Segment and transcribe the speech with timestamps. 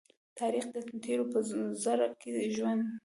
[0.39, 1.39] تاریخ د تېرو په
[1.83, 2.91] زړه کې ژوند کوي.